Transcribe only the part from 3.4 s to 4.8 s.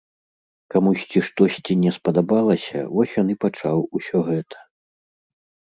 пачаў усё гэта.